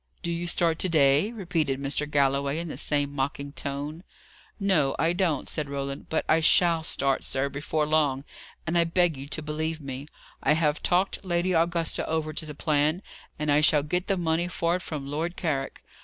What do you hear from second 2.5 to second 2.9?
in the